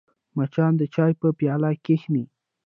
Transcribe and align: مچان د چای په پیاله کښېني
مچان 0.35 0.73
د 0.77 0.81
چای 0.93 1.13
په 1.21 1.27
پیاله 1.37 1.71
کښېني 1.85 2.25